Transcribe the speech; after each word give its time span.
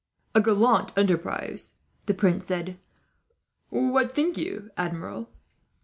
"A 0.33 0.41
gallant 0.41 0.97
enterprise," 0.97 1.77
the 2.07 2.15
prince 2.15 2.47
said. 2.47 2.79
"What 3.69 4.15
think 4.15 4.35
you, 4.35 4.71
Admiral?" 4.75 5.29